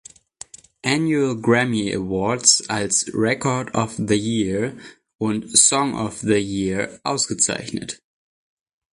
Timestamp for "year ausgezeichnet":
6.39-8.01